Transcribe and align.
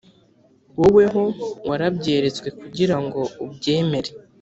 woweho 0.79 1.23
warabyeretswe, 1.69 2.47
kugira 2.59 2.95
ngoubyemere 3.05 4.09